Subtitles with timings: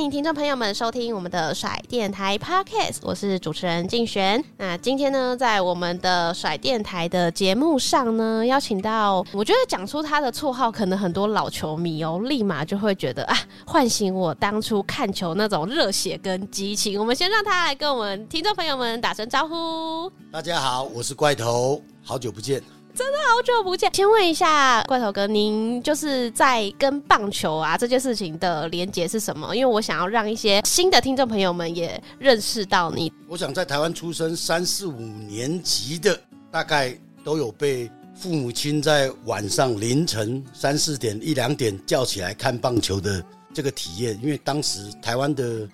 [0.00, 4.42] 欢迎听众朋友们收听我们的甩电台 Podcast，我是主持人静璇。
[4.56, 16.98] 那今天呢，在我们的甩电台的节目上呢，邀请到我觉得讲出他的绰号，可能很多老球迷哦，立马就会觉得啊，唤醒我当初看球那种热血跟激情。
[16.98, 20.10] 我们先让他来跟我们听众朋友们打声招呼。
[20.32, 22.62] 大家好，我是怪头，好久不见。
[22.94, 29.54] 真的好久不见，先问一下怪头哥，您就是在跟棒球啊这件事情的连结是什么？
[29.54, 33.12] 因为我想要让一些新的听众朋友们也认识到你。
[33.28, 36.18] 我想在台湾出生三四五年级的，
[36.50, 43.24] 大概都有被父母亲在晚上凌晨三四点一两点叫起来看棒球的
[43.54, 44.18] 这个体验。
[44.22, 45.66] 因为当时台湾的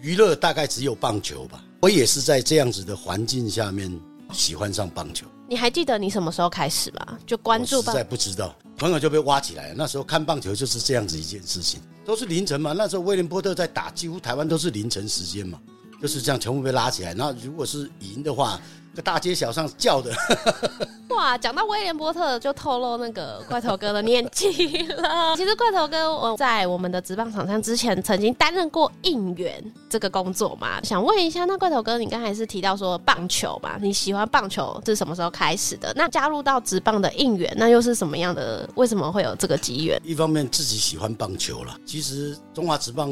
[0.00, 3.92] 娱乐大概只有棒球吧，我也是在这样子的环境下面
[4.32, 5.26] 喜欢上棒球。
[5.52, 7.18] 你还记得你什么时候开始吗？
[7.26, 7.98] 就关注棒球？
[7.98, 9.74] 实在不知道，朋友就被挖起来了。
[9.76, 12.72] 那时候看棒球就是这样子一件事情，都是凌晨嘛。
[12.72, 15.60] 那时候威廉波特在打，几乎台湾都是凌晨时间嘛，
[16.00, 17.12] 就是这样全部被拉起来。
[17.12, 18.62] 那如果是赢的话，在
[19.00, 20.12] 大街小巷叫的。
[21.10, 25.36] 哇，讲到威廉波特就透露那个怪头哥的年纪了。
[25.36, 30.82] 其实怪头哥我在我们的职棒场上之前曾经担任过应援这个工作嘛。
[30.82, 33.76] 想问一下，那怪头哥，你刚才是提到说棒球嘛？
[33.80, 35.92] 你喜欢棒球是什么时候开始的？
[35.94, 38.68] 那加入到职棒的应援，那又是什么样的？
[38.74, 40.00] 为什么会有这个机缘？
[40.02, 41.76] 一方面自己喜欢棒球了。
[41.84, 43.10] 其实中华职棒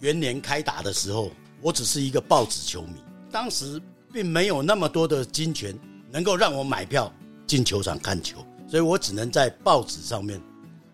[0.00, 2.94] 元年开打的时候，我只是一个报纸球迷，
[3.30, 3.80] 当时
[4.12, 5.74] 并没有那么多的金钱
[6.10, 7.12] 能够让我买票。
[7.44, 10.40] 进球场看球，所以我只能在报纸上面，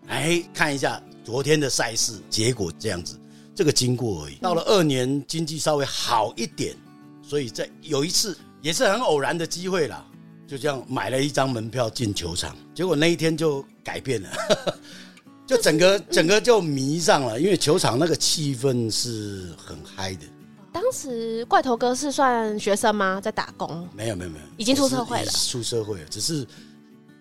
[0.07, 3.17] 哎，看一下昨天的赛事结果这样子，
[3.55, 4.35] 这个经过而已。
[4.41, 6.75] 到了二年，经济稍微好一点，
[7.21, 10.05] 所以在有一次也是很偶然的机会啦，
[10.45, 14.29] 就这样买了一张门票进球场，结果那一天就改变了，
[15.47, 20.25] 就整个整个就迷上了，因为球场那个气氛是很嗨的。
[20.71, 23.19] 当时怪头哥是算学生吗？
[23.21, 23.87] 在打工？
[23.93, 25.31] 没有没有没有，已经出社会了。
[25.31, 26.45] 出社会了，只是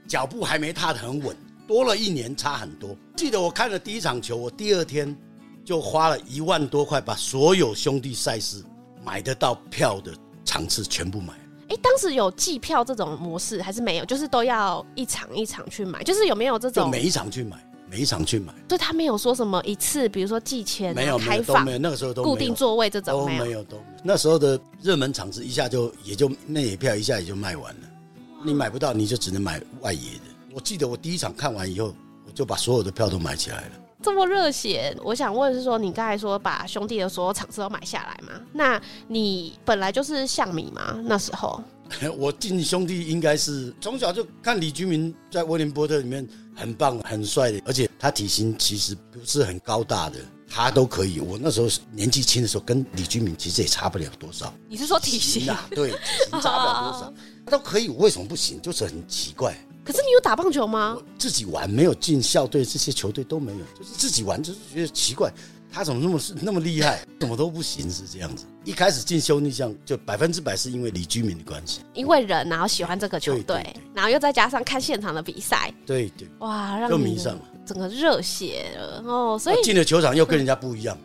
[0.06, 1.36] 脚步还没踏得很稳，
[1.66, 2.94] 多了一年差很多。
[3.16, 5.16] 记得我看了第一场球，我第二天
[5.64, 8.62] 就花了一万多块，把所有兄弟赛事
[9.04, 10.12] 买得到票的
[10.44, 11.40] 场次全部买了。
[11.70, 14.04] 哎，当时有季票这种模式还是没有？
[14.04, 16.84] 就是都要一场一场去买，就是有没有这种？
[16.84, 17.56] 就每一场去买。
[17.90, 27.80] 每一场去买，对，他没有说什么一次，比如说季前没有开放，没有那个时候都固定座位这种都没有，都那时候的热门场次一下就也就内野票一下也就卖完了，
[28.44, 30.24] 你买不到你就只能买外野的。
[30.52, 31.94] 我记得我第一场看完以后，
[32.26, 33.72] 我就把所有的票都买起来了。
[34.00, 38.40] 这么热血，我想问是说，你刚才说把兄弟的所有场次都买下来吗？
[38.52, 40.96] 那你本来就是象迷吗？
[41.04, 41.60] 那时候？
[42.16, 50.18] 我进兄弟应该是从小就看李居明在威廉波特里面很棒很帅的，而且他体型其实不是很高大的，
[50.48, 51.20] 他都可以。
[51.20, 54.52] 我那时候年纪轻的时候跟李居明其实也差不了多少。
[54.68, 55.66] 你是说体型啊？
[55.70, 55.96] 对，体
[56.30, 57.14] 型差不了多少，
[57.46, 57.88] 他都可以。
[57.88, 58.60] 我为什么不行？
[58.60, 59.56] 就是很奇怪。
[59.84, 60.98] 可是你有打棒球吗？
[61.18, 65.32] 自己玩，没有进校队，这些球队都没有，就是自己玩，就是觉得奇怪。
[65.78, 67.06] 他怎么那么是那么厉害？
[67.20, 68.44] 怎么都不行是这样子。
[68.64, 79.38] 一开始进修逆向就百分之百是因为李居民的关系，因为人然后喜欢这个球队，然后又再加上看现场的比赛，对对，哇，让又迷上了，整个热血了哦。
[79.38, 80.98] 所以进了球场又跟人家不一样，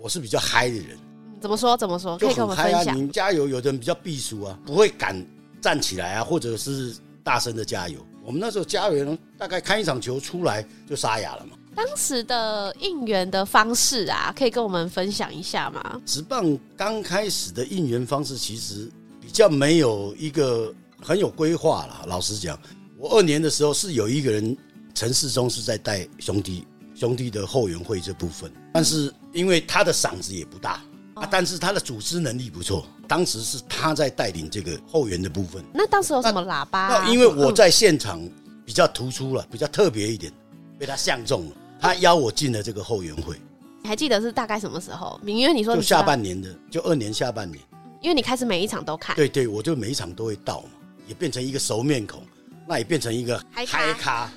[0.00, 0.96] 我是比较嗨的人。
[1.40, 1.76] 怎么说？
[1.76, 2.16] 怎么说？
[2.16, 2.96] 可以跟我们分享。
[2.96, 5.20] 你们加油，有的人比较避暑啊，不会敢
[5.60, 6.94] 站起来啊，或者是
[7.24, 7.98] 大声的加油。
[8.24, 11.56] 我们那时候加油，大概看一场球出来就沙哑了嘛。
[11.74, 16.00] 当时的应援的方式啊，可以跟我们分享一下吗？
[16.04, 18.90] 职棒刚开始的应援方式其实
[19.20, 20.72] 比较没有一个
[21.02, 22.04] 很有规划啦。
[22.06, 22.58] 老实讲，
[22.98, 24.56] 我二年的时候是有一个人
[24.94, 30.82] 陈世忠是在带兄弟兄弟的后援会这部分，但是因为他的嗓子也不大
[31.14, 32.86] 啊，但是他的组织能力不错。
[33.08, 35.62] 当时是他在带领这个后援的部分。
[35.74, 37.04] 那当时有什么喇叭啊？
[37.04, 38.20] 那因为我在现场。
[38.64, 40.32] 比比较突出了，比较特别一点，
[40.78, 41.52] 被他相中了，
[41.82, 43.36] 他邀我进了这个后援会。
[43.82, 45.18] 你还记得是大概什么时候？
[45.20, 47.60] 明月你说下半年的，就二年下半年。
[48.00, 49.16] 因为你开始每一场都看。
[49.16, 50.68] 对对，我就每一场都会到嘛，
[51.08, 52.22] 也变成一个熟面孔，
[52.68, 54.30] 那也变成一个嗨咖。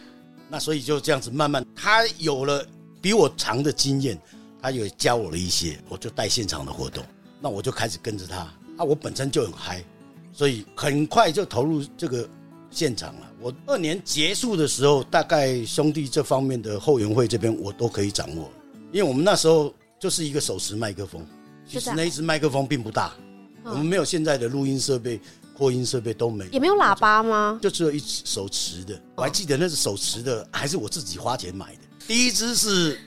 [0.50, 2.66] 那所以就这样子慢慢，他有了
[3.00, 4.20] 比我长的经验，
[4.60, 7.06] 他也教我了一些，我就带现场的活动，
[7.40, 8.38] 那我就开始跟着他。
[8.38, 9.84] 啊，我本身就很嗨，
[10.34, 12.28] 所以很快就投入这个
[12.76, 13.32] 现场了。
[13.40, 18.52] 我二年结束的时候，大概兄弟这方面的后援会这边我都可以掌握。
[18.92, 21.26] 因为我们那时候就是一个手持麦克风，
[21.68, 23.14] 其实那一支麦克风并不大，
[23.64, 25.20] 我们没有现在的录音设备、
[25.58, 27.58] 扩音设备都没，也没有喇叭吗？
[27.62, 31.82] 就只有一支手持的，我还记得那是手持的，还是我自己花钱买的。
[32.08, 33.00] 第一支是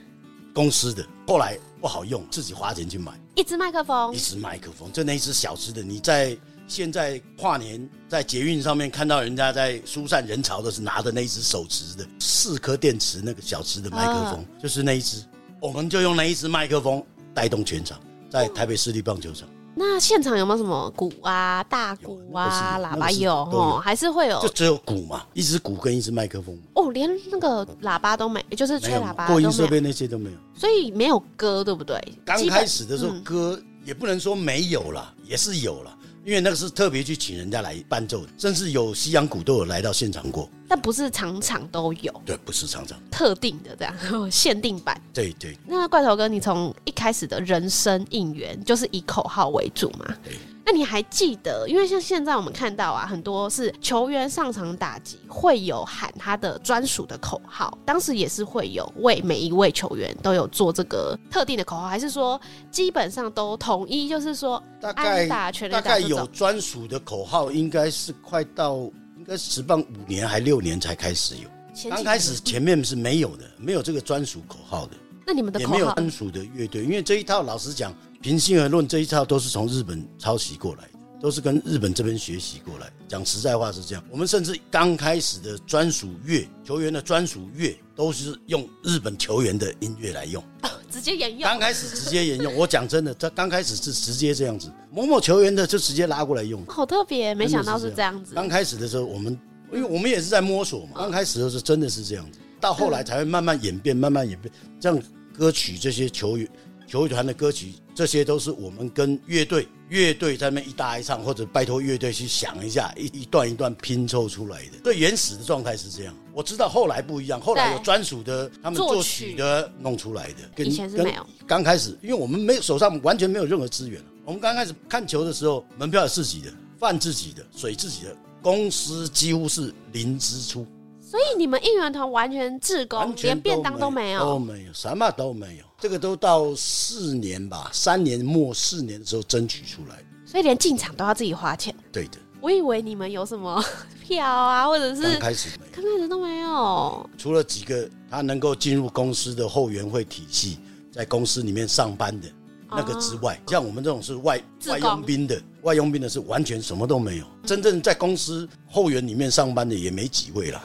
[0.53, 5.81] 公司的，后来不好用，自己花钱去买一支麦克风，一支麦克风，就那一支小支的。
[5.81, 6.37] 你在
[6.69, 15.23] 现在跨年在捷运上面看到人家在疏散人潮的是拿的那一只手持的四颗电池那个小支的麦克风，就是那一只。
[15.59, 17.99] 我们就用那一只麦克风带动全场，
[18.29, 19.49] 在台北市立棒球场。
[19.75, 23.81] 那现场有没有什么鼓啊、大鼓啊、喇叭有哦？
[23.83, 24.39] 还是会有？
[24.41, 26.55] 就只有鼓嘛，一只鼓跟一只麦克风。
[26.75, 30.37] 哦，连那个喇叭都没，就是吹喇叭、扩音设备那些都没有。
[30.53, 31.99] 所以没有歌，对不对？
[32.23, 35.97] 刚开始的时候歌也不能说没有了，也是有了。
[36.25, 42.21] 因为那个是特别去请人家来伴奏的，甚至有西洋鼓都有来到现场过，但不是场场都有。
[42.25, 45.01] 对，不是场场特定的这样限定版。
[45.13, 45.57] 对对。
[45.65, 50.05] 那怪头哥，你从一开始的人生应援就是以口号为主嘛？
[50.23, 50.33] 对。
[50.71, 51.67] 那你还记得？
[51.67, 62.39] 因为像现在我们看到啊，很多是球员上场打击会有喊他的专属的口号，当时也是会有为每一位球员都有做这个特定的口号，还是说
[62.69, 64.07] 基本上都统一？
[64.07, 68.75] 就是说大概打全大概有专属的口号，应该是快到
[69.17, 74.91] 应该是职棒五年还六年才开始有，刚开始前面是没有的，没有这个专属口号的。
[75.25, 77.91] 那你们的口号也没有专属的乐队，因为这一套老实讲。
[78.21, 82.91] 平心而论，这一套都是从日本抄袭过来的，都是跟日本这边学习过来。
[83.07, 91.41] 讲实在话是这样，我们甚至刚开始的专属乐，球员的专属乐，都是用日本球员的音乐来用，哦， 直接沿用。
[91.41, 98.35] 刚开始直接沿用，我讲真的，他刚开始是直接这样子，某某球员的就直接拉过来用，好特别，没想到是这样子。
[98.35, 99.39] 刚开始的时候，我们
[99.71, 105.01] 因为我们也是在摸索嘛，刚开始的时候真的是这样子，到后来才会慢慢演变，慢慢演变，这样
[105.33, 106.45] 歌曲这些球员。
[106.89, 114.79] 球团的歌曲，这些都是我们跟乐队乐队在那边一搭一唱，或者拜托乐队去想一下，一一段一段拼凑出来的。
[114.83, 116.15] 最原始的状态是这样。
[116.33, 120.49] 我知道后来不一样，后来有专属的他们作曲的弄出来的。
[120.55, 121.23] 跟以前是没有。
[121.45, 124.01] 刚开始，因为我们没有手上完全没有任何资源。
[124.25, 130.65] 我们刚开始看球的时候，门票是自己的，饭自己的，水自己的，公司几乎是零支出。
[131.09, 135.65] 所以你们应援团完全自工，连便当都没有，都没有，什么都没有。
[135.79, 139.95] 这个都到四年吧，三年末四年的时候争取出来。
[140.23, 141.73] 所以连进场都要自己花钱。
[141.91, 142.19] 对的。
[142.39, 143.59] 我以为你们有什么
[144.03, 147.09] 票啊，或者是刚开始没有，刚开始都没有。
[147.17, 150.59] 除了几个他能够进入公司的后援会体系，
[150.91, 152.27] 在公司里面上班的
[152.69, 157.25] 那个之外，像我们这种是外外佣兵的，外佣兵的是完全什么都没有。
[157.47, 160.63] 真正在公司后援里面上班的也没几位啦。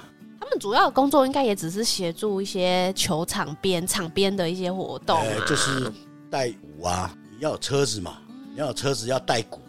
[0.58, 5.92] 主要的工作应该也只是协助一些球场边、场边的一些活动，啊，就是
[6.30, 8.18] 带舞啊，你要有车子嘛，
[8.52, 9.60] 你要有车子要带鼓，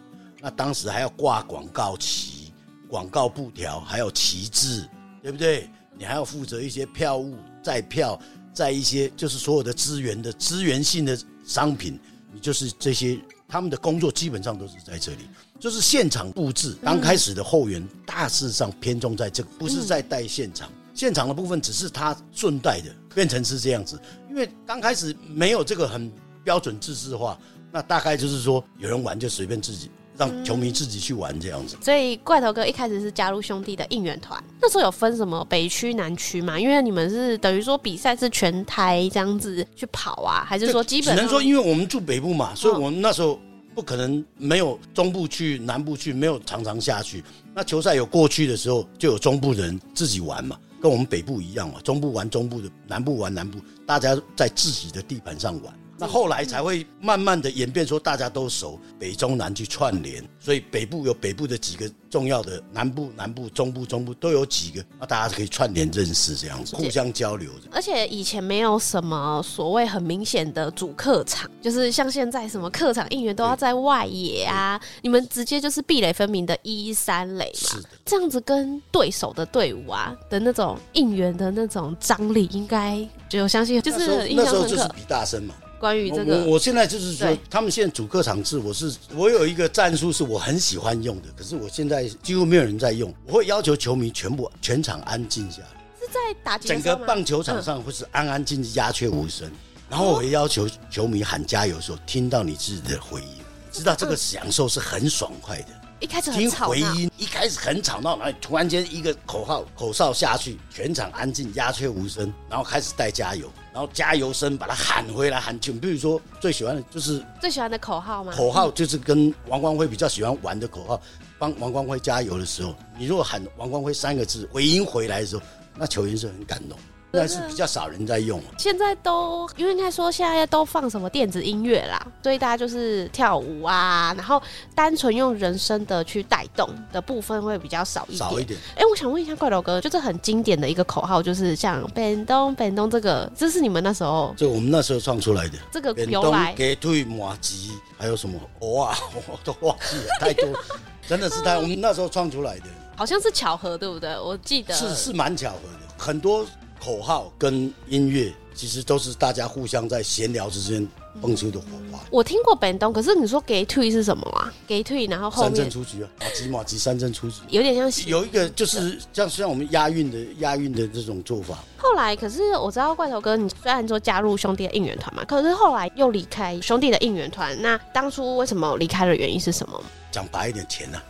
[0.42, 2.54] 那当时还要挂广告旗、
[2.88, 4.88] 广告布条，还有旗帜，
[5.22, 5.70] 对不对？
[5.98, 8.20] 你还要负责一些票务、载票、
[8.54, 11.98] 载一些就是所有的资源的资源性的商品，
[12.34, 15.20] 你就是这些，他们的工作基本上都是在这里。
[15.60, 20.70] 就是现场布置，刚开始的后援大致上偏重在这个，不是在带现场。
[20.94, 24.00] 现场的部分只是他顺带的，变成是这样子。
[24.30, 26.12] 因为刚开始没有这个很
[26.44, 27.38] 标准制式化，
[27.72, 31.76] 那大概就是说有人玩就随便自己让球迷自己去玩这样子。
[31.82, 36.58] 所以怪头哥一开始是加入兄弟的应援团，那时候有分什么北区南区嘛？
[36.58, 43.40] 因为你们是等于说比赛是全台这样子去跑啊，还是说基本只能说因为我们住北部嘛，所以我们那时候。
[43.76, 47.22] 不可能没有中部去南部去，没有常常下去。
[47.54, 51.82] 那球赛有过去的时候，就有中部人自己玩嘛，跟我们北部一样嘛。
[51.82, 55.74] 中部玩中部的，南部玩南部，大家在自己的地盘上玩。
[55.98, 67.50] 那后来才会慢慢的演变，说大家都熟，北中南去串联，所以北部有北部的几个重要的，南部南部中部中部都有几个，那大家可以串联认识这样子，互相交流。
[67.72, 84.26] 而且以前没有什么所谓很明显的主客场，就是像现在什么客场应援都要在外野啊，你们直接就是壁垒分明的一三垒嘛，是的，这样子跟对手的队伍啊的那种应援的那种张力，应该就相信就是。
[84.36, 85.54] 那时候就是比大声嘛。
[85.80, 93.14] 关于这个，我我现在就是说，他们现在主客场制，我是我有一个战术是我很喜欢用的，可是我现在几乎没有人在用。
[93.26, 95.68] 我会要求球迷全部全场安静下来，
[96.00, 99.52] 是在打整个棒球场上会是安安静静、鸦雀无声。
[99.90, 103.28] 然后我会要求球迷喊加油的时候，听到你自己的回音，
[103.72, 105.68] 知道这个享受是很爽快的。
[106.00, 113.50] 一开始听回音，一开始很吵闹，然后突然间一个口号口哨下去，全场安静，鸦雀无声，然后开始带加油。
[113.76, 115.78] 然后加油声把他喊回来，喊请。
[115.78, 118.32] 比如说最喜欢的就是最喜欢的口号吗？
[118.34, 121.02] 口号就是跟王光辉比较喜欢玩的口号，
[121.38, 125.44] 帮王光辉加油的时候，你如果喊王光辉三个字回音回来的时候，
[125.76, 126.80] 那球员是很感动。
[127.16, 134.42] 但是比较少人在用，现在都因为应该说现在都放什么电子音乐啦，所以大家就是跳舞啊，然后
[134.74, 138.20] 单纯用人声的去带动的部分会比较少一点。
[138.20, 138.60] 少一点。
[138.76, 144.34] 哎，我想问一下怪头哥，就是很经典的一个口号，就是像“本东本东”这个，这是你们那时候？
[144.38, 145.58] 就我们那时候创出来的。
[145.72, 146.54] 这个由来。
[146.54, 148.40] 给退马吉，还有什么？
[148.60, 150.48] 哇，我都忘记了，太多，
[151.08, 151.58] 真的是太。
[151.58, 154.18] 我们那时候创出来的，好像是巧合，对不对？
[154.20, 156.46] 我记得是是蛮巧合的，很多。
[156.86, 160.88] 口号跟音乐其实都是大家互相在闲聊之间
[161.20, 162.00] 蹦出的火花。
[162.12, 164.54] 我听过本东，可是你说给退是什么啊？
[164.68, 171.58] 给退，然后后面三振出局啊，马吉马吉三振出局，有点像有一个就是像像我们押韵的押韵的这种做法。
[171.76, 177.60] 后来可是我知道怪头哥，你虽然说加入兄弟的应援团嘛，可是后来又离开兄弟的应援团。
[177.64, 179.82] 那当初为什么离开的原因是什么？
[180.12, 181.04] 讲白一点，钱呢、啊？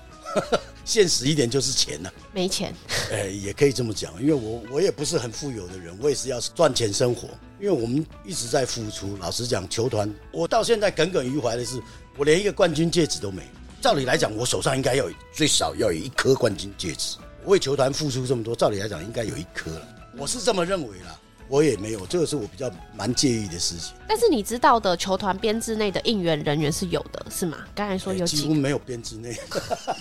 [0.86, 2.74] 现实一点就是钱呐、啊，没钱，
[3.12, 7.28] 哎、欸，也可以这么讲，因为我我也不是很富有的人，我也是要赚钱生活。
[7.60, 11.82] 因为我们一直在付出，老实讲，球团我到现在耿耿于怀的是，
[12.18, 13.42] 我连一个冠军戒指都没。
[13.82, 17.18] 照理来讲，我手上应该要有最少要有一颗冠军戒指。
[17.44, 19.88] 我为球团付出这么多，照理来讲应该有一颗了，
[20.18, 21.20] 我是这么认为啦。
[21.48, 23.94] 我也没有，这个是我比较蛮介意的事情。
[24.08, 27.58] 但是你知道的，球团编制内的应援人员是有的，是吗？
[27.76, 29.38] 刚才说有几，几乎没有编制内，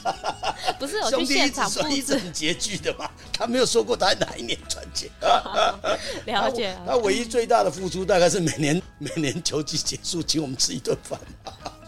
[0.78, 3.10] 不是有去现场布置很拮据的吗？
[3.32, 5.10] 他没有说过他哪一年赚钱。
[6.26, 6.76] 了解。
[6.86, 11.18] 他唯一最大的付出，大概是每年每年球季结束，请我们吃一顿饭。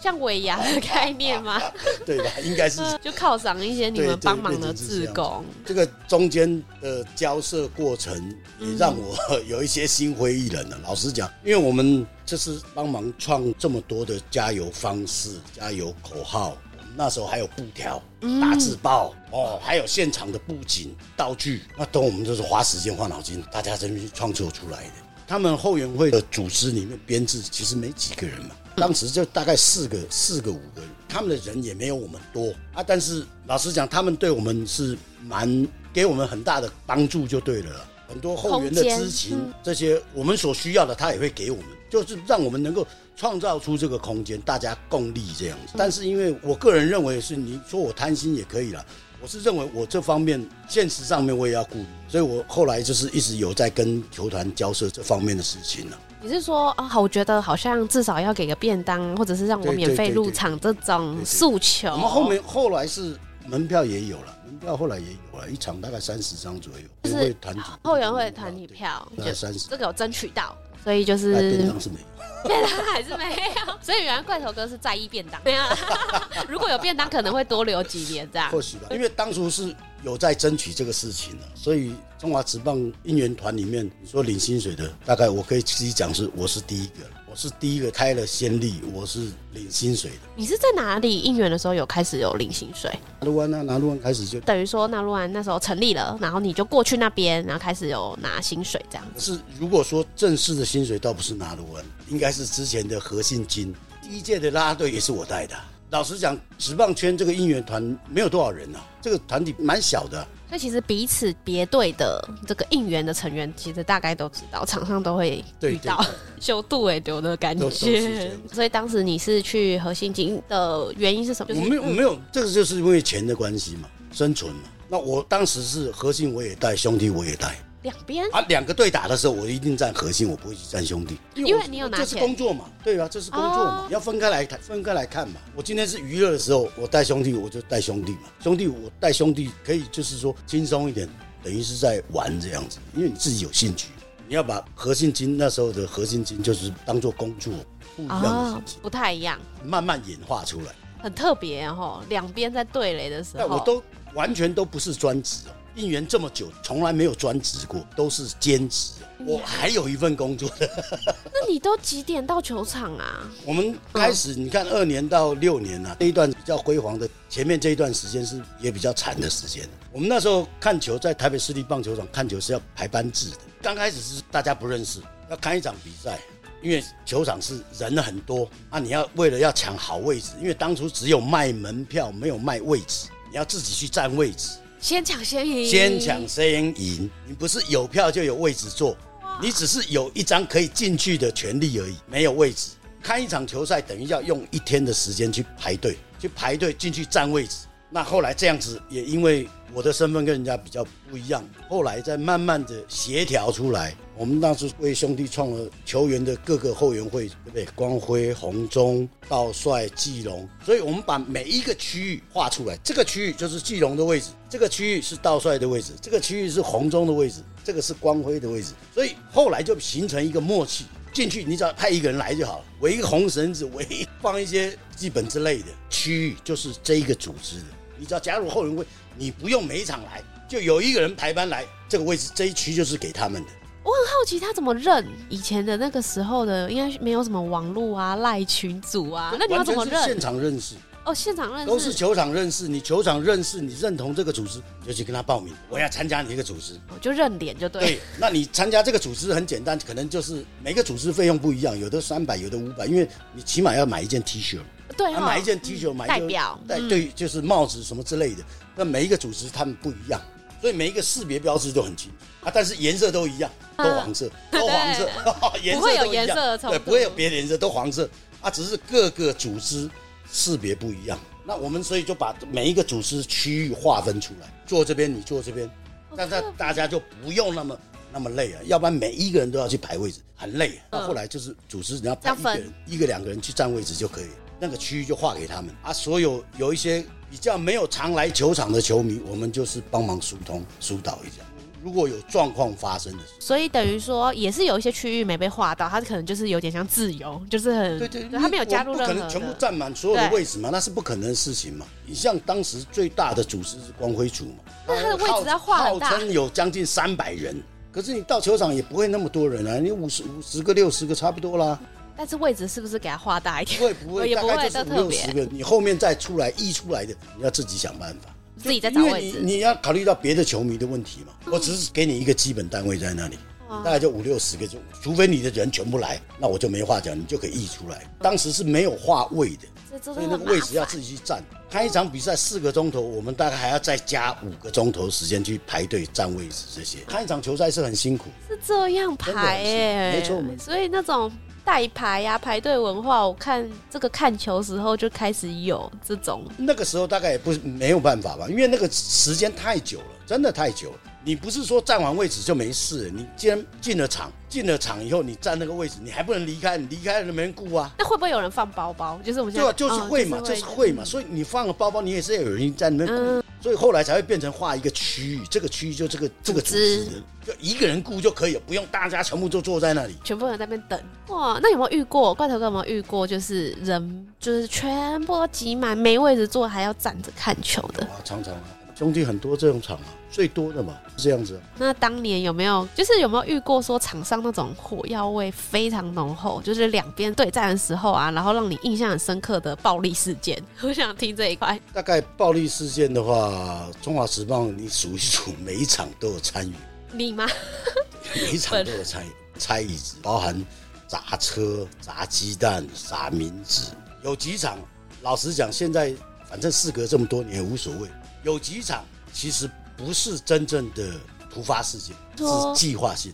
[0.01, 1.61] 像尾牙的概念吗？
[2.05, 2.31] 对吧？
[2.43, 5.43] 应该是 就犒赏一些你们帮忙的志工。
[5.65, 10.79] 这个中间的交涉过程也让我有一些心灰意冷了。
[10.83, 18.01] 老实讲，因为我们这是帮忙创这么多的加油方式、加油口号，我们那时候还有布条、
[18.41, 24.91] 打字报哦，还有现场的布景道具，那都我们都是花时间花脑筋，大家真是创作出来的。
[25.27, 28.51] 他们后援会的组织里面编制其实没几个人嘛。
[28.79, 32.83] 当时就大概四个、四个、五个人，他们的人也没有我们多啊。
[32.85, 37.71] 但是老实讲，他们对我们是蛮给我们很大的帮助，就对了。
[38.07, 45.73] 很多后援的知情这些我们所需要的，他也会给我们，就是让我们能够创造出这个空间，大家共利这样子。
[45.75, 48.85] 但是因为我个人认为是，你说我贪心也可以了。
[49.19, 55.97] 我是认为我这方面现实上面我也要顾虑，所以我后来就是一直有在跟球团交涉这方面的事情了。
[56.27, 56.83] 你是说啊？
[56.83, 61.89] 好，我觉得好像至少要给个便当，或者是让我免费入场这种诉求。
[61.93, 63.17] 我们后面后来是
[63.47, 66.79] 门票也有了，门票后来也有了，一场大概三十张左右。
[67.03, 67.35] 就是
[67.83, 71.95] 后援会团体票，大概三十，这个有争取到，所以就是便当是没
[72.43, 73.73] 有，便当还是没有。
[73.81, 75.63] 所以原来怪头哥是在意便当，没有。
[76.47, 78.51] 如果有便当，可能会多留几年这样。
[78.51, 79.75] 或许吧，因为当初是。
[80.03, 90.17] 有在争取这个事情的，所以中华职棒应援团里面，你说领薪水的，大概我可以自己讲是我是第一个，我是第一个开了先例，我是领薪水的。
[90.35, 92.91] 你是在哪里应援的时候有开始有领薪水？
[93.19, 99.35] 纳鲁湾啊，纳鲁湾开始就等于说纳鲁湾那时候成立了，然后你就过去那边，然后开始有拿薪水这样子。
[99.35, 105.55] 是如果说正式的薪水倒不是纳鲁湾，应该是之前的核心金，第一届的啦啦队也是我带的。
[105.91, 110.27] 老实讲，职棒圈这个应援团没有多少人啊，这个团体蛮小的啊。
[110.47, 116.03] 所以其实彼此别队的这个应援的成员，其实大概都知道，场上都会遇到
[116.39, 118.31] 修 度哎丢的感觉。
[118.53, 121.53] 所以当时你是去核心金的原因是什么？
[121.53, 124.61] 我没有，我没有，这个就是因为钱的关系嘛，生存嘛。
[124.87, 135.35] 那我当时是核心我也带，兄弟我也带，两边啊，两个对打的时候，我一定站核心，我不会去站兄弟，因为，你有拿钱，这是工作嘛，对啊，这是工作嘛，哦、要分开来看，分开来看嘛。
[135.55, 138.21] 我今天是娱乐的时候，我带兄弟，我就带兄弟嘛。
[138.41, 141.07] 兄弟，我带兄弟可以就是说轻松一点，
[141.43, 143.89] 等于是在玩这样子，因为你自己有兴趣，
[144.27, 147.53] 你要把核心金那时候的核心金就是当做工作，
[147.95, 152.03] 不一样的事情，哦，不太一样，慢慢演化出来，很特别哈。
[152.09, 155.51] 两边在对垒的时候，我都完全都不是专职哦。
[155.77, 158.93] 应援这么久，从来没有专职过，都是兼职。
[159.25, 160.69] 我还有一份工作的。
[161.31, 163.29] 那你都几点到球场啊？
[163.45, 169.69] 我们开始，你看二年到六年啊，那一段比较辉煌的，前面这一段时间是也比较惨的时间。
[169.91, 173.37] 我们那时候看球，在台北市立棒球场看球是要排班制的。
[173.61, 176.19] 刚开始是大家不认识，要看一场比赛，
[176.63, 184.57] 因为球场是人很多啊，你要为了要抢好位置，因为当初只有卖门票，没有卖位置，你要自己去占位置。
[184.79, 187.09] 先抢先赢，先抢先赢。
[187.25, 188.95] 你不是有票就有位置坐，
[189.41, 192.69] 你只是有一张可以进去的权利而已，没有位置。
[193.01, 197.65] 看一场球赛等于要用一天的时间去排队，去排队进去占位置。
[197.89, 203.95] 那后来这样子也因为我的身份跟人家比较不一样，后来再慢慢的协调出来。
[204.19, 207.65] 我们当时为兄弟创了球员的各个后援会，对不对？
[207.75, 212.75] 光辉、红中、道帅、季龙，所以我们把每一个区域画出来。
[212.83, 218.73] 这个区域就是季龙的位置，这个区域是道帅的位置，这个区域是红中的位置，这个是光辉的位置。
[218.91, 223.85] 所以后来就形成一个默契，进去你只要派一个人来就好了，围一个红绳子，围
[224.19, 227.65] 放一些基本之类的区域，就是这一个组织的。
[227.99, 228.83] 你只要加入后援会，
[229.15, 233.49] 你不用每一场来，就有一个人排班来，这个位置这一区就是给他们的。
[233.87, 235.07] 我很好奇他怎么认？
[235.29, 240.03] 以前的那个时候的，应该没有什么网络啊、赖群组啊，那你要怎么认？
[240.03, 240.75] 现场认识
[241.05, 242.67] 哦，现场认识都是球场认识。
[242.67, 245.53] 你球场认识，你认同这个组织，就去跟他报名。
[245.69, 247.81] 我要参加你这个组织，我就认脸就对。
[247.81, 254.59] 对，那你参加这个组织很简单，可能就是每个组织费用不一样，有的三百，有的五百，因为你起码要买一件 T 恤。
[254.97, 258.43] 对、哦，买一件 T 恤，买代表，带对，就是帽子什么之类的。
[258.75, 260.19] 那每一个组织他们不一样。
[260.59, 262.11] 所以每一个识别标志都很清
[262.41, 265.09] 啊，但是颜色都一样，都黄色，都黄色，
[265.61, 268.09] 颜色都一样，不会有颜色，对，不会有别的颜色，都黄色。
[268.39, 269.89] 啊，只是各个组织
[270.31, 271.19] 识别不一样。
[271.43, 275.69] 那我们所以就把每一个组织区域划分出来，坐这边，你坐这边，
[276.15, 277.79] 但是大家就不用那么
[278.13, 280.79] 那么累啊，要不然每一个人都要去排位置，很累。
[280.91, 284.27] 那后来就是组织，你要派一个人，一个两个人去占位置就可以，
[284.59, 285.73] 那个区域就划给他们。
[285.81, 285.91] 啊。
[285.91, 287.03] 所有有一些。
[287.29, 291.43] 比较没有常来球场的球迷，我们就是帮忙疏通疏导一下。
[291.83, 301.85] 如果有状况发生的时候，所以等于说也是有一些区域没被划到，它可能就是有点像自由，就是很对对，他没有加入任何，不可能全部占满所有的位置嘛，那是不可能的事情嘛。
[302.05, 304.55] 你像当时最大的组织是光辉组嘛，
[304.87, 307.55] 那他的位置要划很大，号称有将近三百人，
[307.91, 311.79] 可是你到球场也不会那么多人啊，你五十五十个六十个差不多啦。
[312.17, 313.79] 但是位置是不是给他画大一点？
[313.79, 315.45] 不会不会，也不会五六十个。
[315.51, 319.39] 你后面再出来溢出来的，你要自己想办法，自己在找位置。
[319.39, 321.33] 你你要考虑到别的球迷的问题嘛。
[321.51, 323.37] 我只是给你一个基本单位在那里，
[323.69, 328.03] 大概就五六十个，就除非你的人全部来，那我就没话讲，你就可以溢出来。
[328.19, 331.43] 当时是没有划位的，所以那个位置要自己去站。
[331.69, 336.65] 看一场比赛四个钟头，我们大概还要再加五个钟头时间去排队占位置。
[336.73, 341.31] 这些看一场球赛是很辛苦，是这样排哎，没错，所以那种。
[341.67, 346.45] 代排呀，排队文化，我看这个看球时候就开始有这种。
[346.55, 350.99] 那个时候大概也不没有办法吧，因为那个时间太久了，真的太久了。
[351.27, 357.93] 你不是说站完位置就没事，你既然进了场，进了场以后你站那个位置，你还不能离开，你离开了没人顾啊。
[357.99, 359.19] 那会不会有人放包包？
[359.25, 361.03] 就是我们对啊，就是会嘛，就是会嘛。
[361.03, 363.23] 所以你放了包包，你也是要有人在那边顾。
[363.25, 367.05] 嗯所以后来才会变成画一个区域，这个区域就这个这个组织，
[367.43, 370.97] 就一个人顾就可以了，不用大家全部都坐在那里，全部人在那边等。
[371.35, 372.35] 哇，那有没有遇过？
[372.35, 373.25] 怪头哥有没有遇过？
[373.25, 378.05] 就是人就是全部都挤满，没位置坐，还要站着看球的？
[378.05, 378.61] 啊，常常啊，
[378.97, 380.05] 兄弟很多这种场啊。
[380.29, 381.59] 最多的嘛，是这样子。
[381.77, 390.61] 那当年有没有，就是有没有遇过说场上那种火药味非常浓厚，就是两边对战的时候啊，然后让你印象很深刻的暴力事件？
[390.83, 391.79] 我想听这一块。
[391.93, 396.73] 大概暴力事件的话，中华职棒你数一数，每一场都有参与。
[397.13, 397.47] 你吗？
[398.35, 400.61] 每一场都有参与，拆椅子，包含
[401.07, 403.91] 砸车、砸鸡蛋、撒冥纸，
[404.23, 404.77] 有几场，
[405.21, 406.13] 老实讲，现在
[406.49, 408.09] 反正事隔这么多年无所谓。
[408.47, 409.69] 有几场其实。
[409.97, 411.11] 不是真正的
[411.49, 413.33] 突发事件，是计划性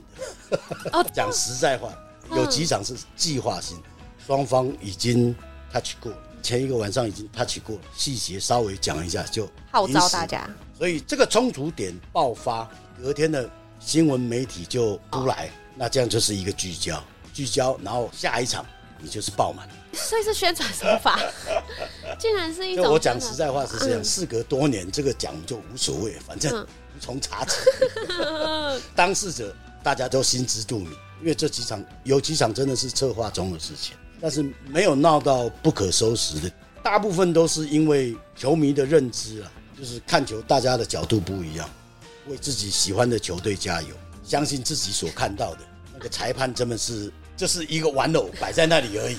[0.50, 1.04] 的。
[1.14, 1.92] 讲实在话，
[2.32, 3.78] 有几场是计划性，
[4.26, 5.36] 双方已经
[5.74, 6.10] touch 过，
[6.42, 10.50] 前一个晚上已经 touch 过，细节稍微讲一下就号召大家。
[10.78, 12.66] 所以这个冲突点爆发，
[12.98, 18.66] 隔天的新闻媒体就出来，那这样就是一个聚焦，聚焦，然后下一场
[19.04, 19.68] 你就是爆满。
[19.94, 21.20] 所以是宣传手法，
[22.18, 22.92] 竟然是一种。
[22.92, 27.58] 我讲实在话是这样，嗯、事隔多年，这个讲就无所谓，反正无从查起。
[28.08, 30.90] 嗯、当事者大家都心知肚明，
[31.20, 41.70] 因为这几场有几场真的是策划中的事情，但是没有闹到不可收拾的，大部分都是因为球迷的认知啊，就是看球大家的角度不一样，
[42.28, 43.90] 为自己喜欢的球队加油，
[44.24, 45.60] 相信自己所看到的
[45.94, 49.18] 那个裁判真的是就是一个玩偶摆在那里而已。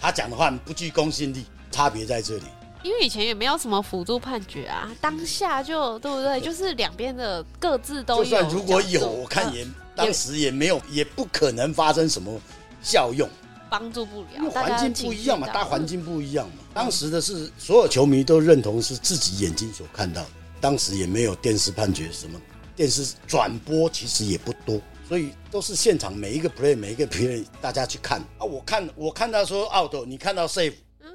[0.00, 2.44] 他讲的话不具公信力，差别在这里。
[2.82, 6.40] 因为以前也没有什么辅助判决啊，当下就对不对？
[6.40, 8.24] 就是两边的各自都有。
[8.24, 12.40] 就算如果有，我看也当时也没有，也不可能发生什么
[12.82, 13.28] 效用，
[13.70, 14.50] 帮助不了。
[14.50, 16.64] 环境不一样嘛，大环境不一样嘛。
[16.74, 20.28] 当时的是所有球迷都认同是自己眼睛所看到的，
[20.60, 22.40] 当时也没有电视判决什么，
[22.74, 24.80] 电视转播其实也不多。
[25.12, 30.72] 所以都是现场每一个 play 每一个 play 大家去看啊，我看我看到说 out，你看到 safe，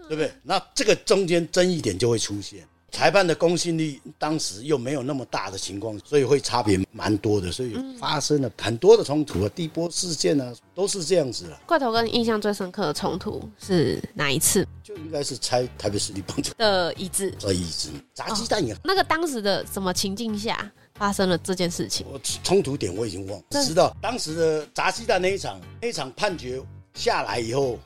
[0.07, 0.31] 对不对？
[0.43, 11.59] 那这个中间争议点就会出现，裁判的公信力当时又没有那么大的情况，所以会差别蛮多的，所以发生了很多的冲突啊，第波事件啊，都是这样子了。
[11.65, 14.63] 怪头哥你印象最深刻的冲突是哪一次？
[14.83, 18.77] 就应该是拆台北市立棒球的椅子，呃，椅子砸鸡蛋也。
[18.83, 20.71] 那个当时的什么情境下？
[20.97, 26.61] 发生了这件事情，我冲突点我已经忘了，只知道当时的砸鸡蛋那一场，那一场判决
[26.95, 27.77] 下来以后，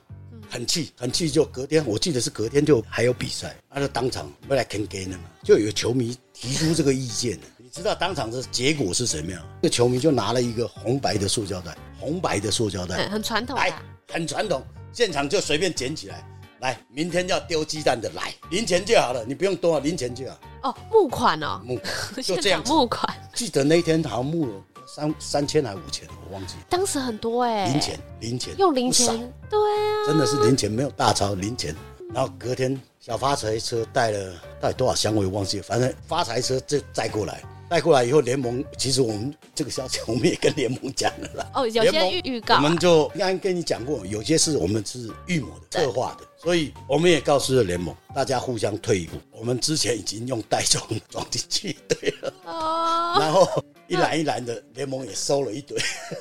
[0.50, 9.42] 很气，很气，就隔天，我记得是隔天就还有比赛，他就当场不来肯给呢嘛，就有球迷提出这个意见，你知道当场的结果是什么样？
[9.62, 13.74] 这个球迷就拿了一个红白的塑胶袋，红白的塑胶袋，很传统，来，
[14.10, 16.26] 很传统，现场就随便捡起来，
[16.62, 20.40] 来，明天要丢鸡蛋的来，零钱就好了，你不用多，零钱就好。
[20.62, 21.88] 哦，募款哦，募款
[22.24, 23.12] 就这样募款。
[23.34, 24.54] 记得那一天好像募了
[24.86, 26.54] 三三千还五千，我忘记。
[26.70, 29.08] 当时很多哎，零钱零钱用零钱，
[29.50, 31.76] 对啊，真的是零钱，没有大钞，零钱。
[32.14, 37.42] 然后隔天小发财车带了带了多少箱我也忘记了，反正发财车就载过来。
[37.70, 41.52] 带过来以后，联盟其实我们这个消息我们也跟联盟讲了啦。
[41.54, 49.18] 哦，有些预预告，我们就刚刚跟你讲过，有些事我们是预谋的、策划的，所以我们也告诉了联盟，大家互相退一步。
[49.32, 53.64] 我们之前已经用袋装装进去，对了，哦，然后。
[53.88, 55.78] 一篮一篮的，联盟也收了一堆，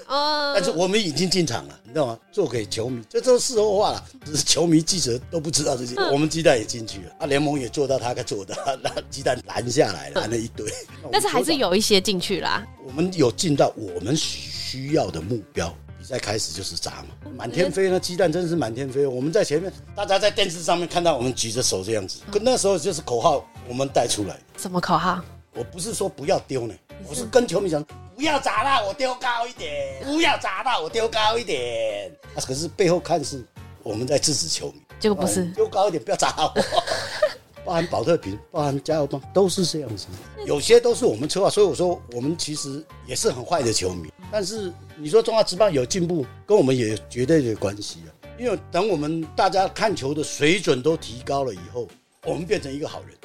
[0.08, 2.18] 哦， 但是我们已经进场了，你知道吗？
[2.32, 5.94] 做给球迷，这都是事后话了，只是球迷记者都不知道这些。
[6.10, 10.68] 我们鸡蛋也进去了，啊，联盟也做到他该做的， 那鸡蛋拦下来了，拦了一堆。
[11.12, 12.66] 但是还是有一些进去啦。
[12.84, 15.72] 我们有进到我们需要的目标，
[16.10, 19.06] 比赛开始就是砸嘛，满天飞，那鸡蛋真的是满天飞。
[19.06, 24.36] 我们在前面，大家在电视上面看到我们举着手这样子，可那时候就是口号，我们带出来。
[24.56, 25.20] 什么口号？
[25.54, 26.74] 我不是说不要丢呢。
[27.08, 27.80] 我是跟球迷讲，
[28.16, 29.70] 不要砸了，我丢高一点；
[30.02, 32.10] 不要砸了，我丢高一点。
[32.34, 33.44] 啊，可是背后看是
[33.84, 36.52] 我们在制止球迷，结果不是丢高一点，不要砸我。
[37.64, 40.06] 包含保特瓶，包含加油棒，都是这样子。
[40.46, 44.10] 有些都是我们策划，所以我说我们其实也是很坏的球迷。
[44.32, 48.10] 但是你说中华职棒有进步，跟我们也绝对有关系啊。
[48.38, 51.86] 因为等我们大家看球的水准都提高了以后，
[52.24, 53.16] 我们变成一个好人。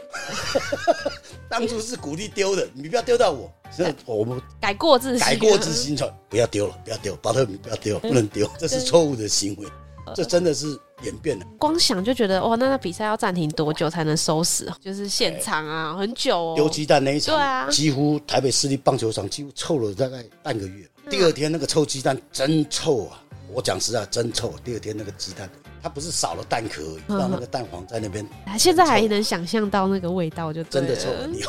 [1.49, 3.51] 当初是鼓励丢的，你不要丢到我。
[3.71, 9.67] 现在我们改过自新，改过自新，说不要丢了，不要丢，保特瓶不要丢，不能丢，这是错误的行为。
[10.13, 10.67] 这真的是
[11.03, 11.45] 演变了。
[11.57, 14.69] 光想就觉得哇，那那比赛要暂停多久才能收拾？
[14.81, 16.53] 就是现场啊，很久哦。
[16.55, 20.87] 丢鸡蛋那一场，对啊，几乎台北市立棒球场几乎臭了大概半个月。
[21.09, 23.21] 第二天那个臭鸡蛋真臭啊！
[23.53, 24.53] 我讲实话，真臭。
[24.63, 25.49] 第二天那个鸡蛋。
[25.85, 28.27] 它不是少了蛋壳，让那个蛋黄在那边。
[28.57, 31.11] 现在还能想象到那个味道，就真的臭。
[31.27, 31.39] 你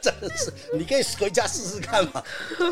[0.00, 2.24] 真的是，你可以回家试试看嘛。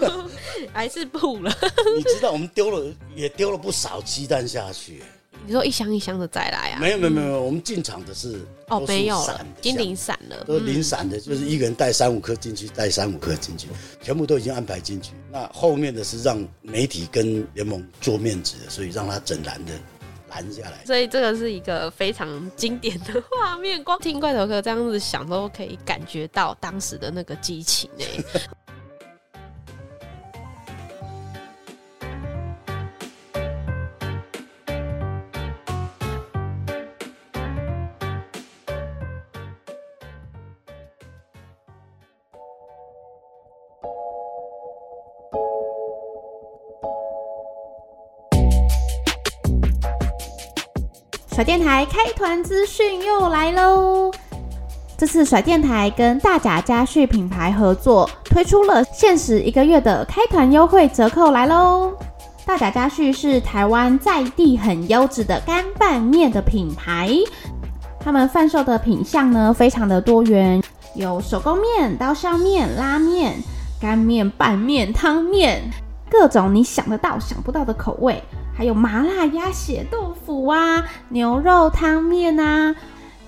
[0.73, 1.55] 还是不了。
[1.95, 5.03] 你知道我们丢了也丢了不少鸡蛋下去。
[5.47, 6.81] 你说一箱一箱的再来啊？
[6.81, 9.23] 没有没有没有，我们进场的是哦没有，
[9.61, 13.69] 已经零散了，都零散的，就是一个人带三五颗进去，带三五颗进去，
[14.03, 15.13] 全部都已经安排进去。
[15.31, 19.73] 那后面的是让媒体跟联盟做面子的，所以让他整篮的。
[20.31, 23.83] 拦下来，所以这个是一个非常经典的画面。
[23.83, 28.41] 光听怪头哥这样子想，都可以感觉到当时的那个激情哎。
[51.39, 54.11] 甩电台开团资讯又来喽！
[54.97, 61.93] 这次甩电台跟大甲家旭品牌合作，推出了限时一个月的开团优惠折扣来喽！
[62.45, 67.09] 大甲家旭是台湾在地很优质的干拌面的品牌，
[68.01, 70.61] 他们贩售的品项呢非常的多元，
[70.97, 73.37] 有手工面、刀削面、拉面、
[73.81, 75.63] 干面、拌面、汤面，
[76.11, 78.21] 各种你想得到想不到的口味，
[78.59, 82.75] 还有麻辣鸭血豆腐啊、牛肉汤面啊，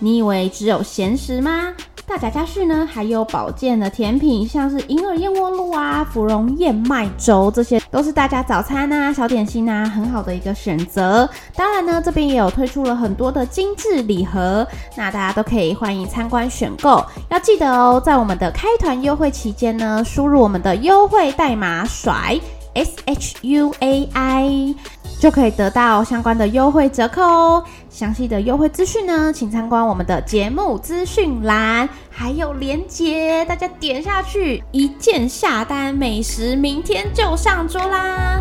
[0.00, 1.72] 你以为只有咸食吗？
[2.04, 11.30] 大甲家旭呢，还有保健的甜品，像是银耳燕窝露啊、芙蓉燕麦粥，这些都是大家早餐啊、小点心啊很好的一个选择。
[11.54, 14.66] 当然呢，这边也有推出了很多的精致礼盒，
[14.96, 17.04] 那大家都可以欢迎参观选购。
[17.28, 22.36] 要记得哦，在我们的开团优惠期间呢，输入我们的优惠代码甩
[22.74, 24.74] S H U A I。
[25.20, 27.64] 就可以得到相关的优惠折扣哦。
[27.90, 38.40] 详细的优惠资讯呢，请参观我们的节目资讯栏，还有链接，大家点下去，一键下单，美食明天就上桌啦！